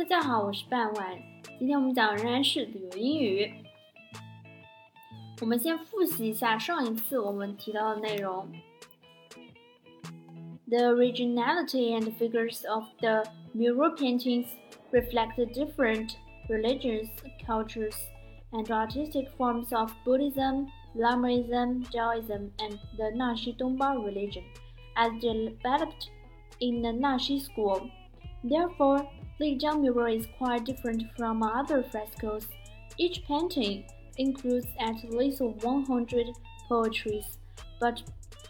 [0.00, 1.18] 大家好，我是半晚。
[1.58, 3.52] 今天我们讲仍然是旅游英语。
[5.42, 8.50] 我们先复习一下上一次我们提到的内容。
[10.68, 13.24] The originality and figures of the
[13.54, 14.46] mural paintings
[14.90, 16.16] reflect the different
[16.48, 17.10] religions,
[17.46, 17.96] cultures,
[18.52, 24.44] and artistic forms of Buddhism, Lamaism, Taoism, and the Naxi Dongba religion,
[24.96, 26.08] as developed
[26.60, 27.90] in the Naxi school.
[28.42, 29.06] Therefore,
[29.40, 32.46] Lijiang mural is quite different from other frescoes.
[32.98, 33.84] Each painting
[34.18, 36.26] includes at least 100
[36.68, 37.38] poetries,
[37.80, 38.02] but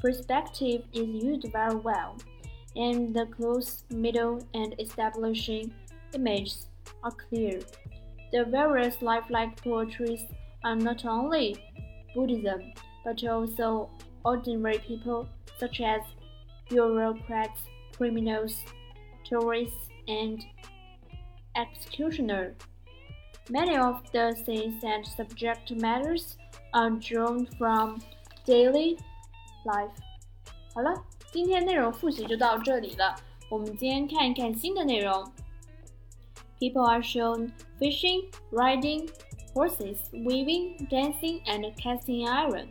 [0.00, 2.16] perspective is used very well,
[2.74, 5.72] and the close, middle, and establishing
[6.14, 6.66] images
[7.04, 7.60] are clear.
[8.32, 10.24] The various lifelike poetries
[10.64, 11.56] are not only
[12.12, 12.72] Buddhism,
[13.04, 13.88] but also
[14.24, 15.28] ordinary people
[15.58, 16.00] such as
[16.68, 17.60] bureaucrats,
[17.96, 18.56] criminals,
[19.24, 20.44] tourists, and
[21.55, 22.53] executioner.
[23.49, 26.35] Many of the scenes and subject matters
[26.73, 27.99] are drawn from
[28.45, 28.97] daily
[29.63, 29.91] life.
[30.73, 30.93] 好了，
[31.31, 33.15] 今天内容复习就到这里了。
[33.49, 35.31] 我们今天看一看新的内容。
[36.59, 39.09] People are shown fishing, riding
[39.53, 42.67] horses, weaving, dancing, and casting iron。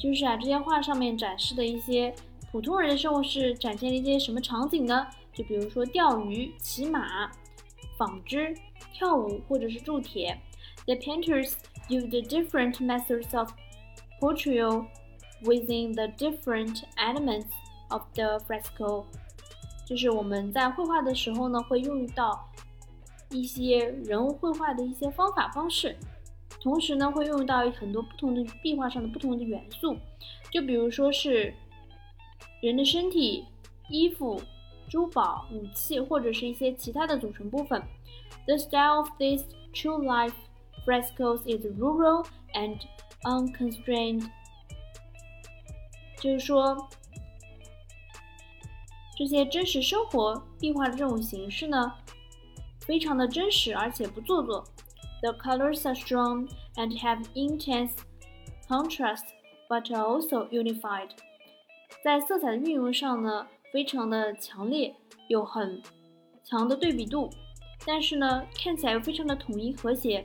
[0.00, 2.14] 就是啊，这些画上面展示的一些
[2.50, 5.06] 普通人的生活是展现了一些什么场景呢？
[5.32, 7.30] 就比如说钓鱼、骑马。
[7.97, 8.55] 纺织、
[8.93, 10.39] 跳舞或者是铸铁。
[10.85, 11.53] The painters
[11.89, 13.51] used different methods of
[14.19, 14.85] portrayal
[15.43, 17.47] within the different elements
[17.89, 19.05] of the fresco。
[19.85, 22.49] 就是我们在绘画的时候呢，会用到
[23.29, 25.97] 一些人物绘画的一些方法方式，
[26.61, 29.97] 同时呢，会用到很多不同的壁画上的不同的元素。
[30.51, 31.53] 就比如说是
[32.61, 33.45] 人的身体、
[33.89, 34.41] 衣服。
[34.92, 37.82] 珠宝、武器或者是一些其他的组成部分。
[38.46, 40.32] The style of these true life
[40.86, 42.80] frescoes is rural and
[43.24, 44.26] unconstrained。
[46.18, 46.88] 就是说，
[49.16, 51.92] 这些真实生活壁画的这种形式呢，
[52.80, 54.64] 非常的真实而且不做作。
[55.20, 57.90] The colors are strong and have intense
[58.66, 59.24] contrast,
[59.68, 61.10] but are also unified。
[62.02, 63.46] 在色彩的运用上呢。
[63.73, 64.95] 非常的强烈，
[65.29, 65.81] 有很
[66.43, 67.27] 强的对比度，
[67.83, 70.23] 但是呢，看起来又非常的统一和谐。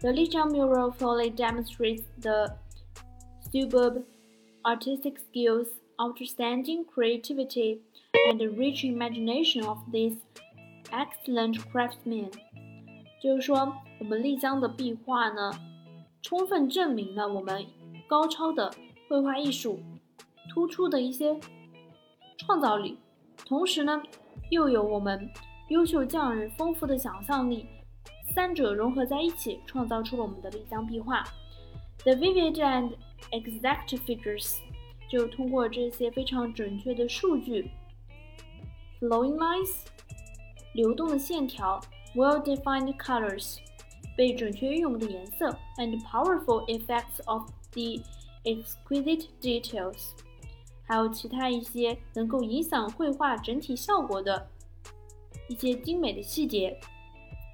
[0.00, 2.56] The Lijiang mural fully demonstrates the
[3.52, 4.02] superb
[4.64, 7.82] artistic skills, outstanding creativity,
[8.28, 10.16] and rich imagination of these
[10.90, 12.32] excellent craftsmen。
[13.22, 15.52] 就是说，我们丽江的壁画呢，
[16.20, 17.64] 充分证明了我们
[18.08, 18.72] 高超的
[19.08, 19.78] 绘画艺术，
[20.52, 21.38] 突出的一些。
[22.37, 22.97] 创造力，
[23.45, 24.01] 同时呢，
[24.49, 25.29] 又有我们
[25.69, 27.65] 优秀匠人丰富的想象力，
[28.33, 31.23] 三者融合在一起，创造出了我们的丽江壁画。
[32.03, 32.95] The vivid and
[33.31, 34.57] exact figures，
[35.09, 37.71] 就通过这些非常准确的数据，
[38.99, 39.85] flowing lines，
[40.73, 41.79] 流动的线条，
[42.15, 43.59] well-defined colors，
[44.17, 48.03] 被准确运用的颜色，and powerful effects of the
[48.43, 50.09] exquisite details。
[50.87, 54.47] 还有其他一些能够影响绘画整体效果的
[55.47, 56.79] 一些精美的细节，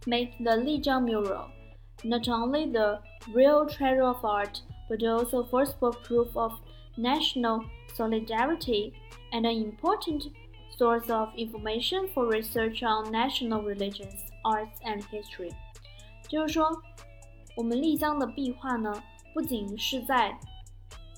[0.06, 1.46] make the Lijiang mural
[2.04, 3.02] not only the
[3.34, 6.54] real treasure of art, but also forceful proof of
[6.98, 7.64] national
[7.94, 8.94] solidarity
[9.32, 10.32] and an important
[10.78, 15.52] source of information for research on national religions, arts and history。
[16.28, 16.70] 就是说，
[17.56, 20.40] 我们丽江的壁画呢，不仅是在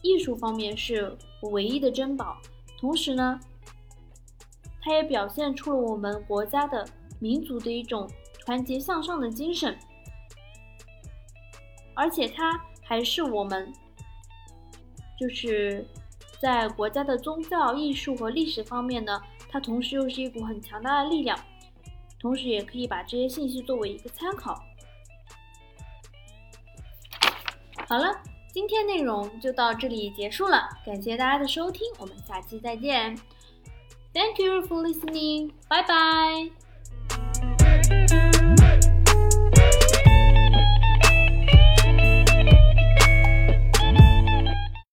[0.02, 1.16] 艺术方面是
[1.49, 2.39] 唯一的珍宝，
[2.79, 3.39] 同时呢，
[4.83, 6.87] 它也表现出了我们国家的
[7.19, 8.09] 民族的一种
[8.45, 9.79] 团结向上的精神，
[11.95, 13.73] 而且它还是我们
[15.19, 15.87] 就是
[16.41, 21.39] 在国家的宗教、艺术和历史方面呢，它同时又是一股很强大的力量，
[22.21, 24.63] 同时也可以把这些信息作为一个参考。
[27.89, 28.23] 好了。
[28.57, 33.15] 今天内容就到这里结束了，感谢大家的收听，我们下期再见。
[34.15, 35.51] Thank you for listening.
[35.69, 36.66] Bye bye.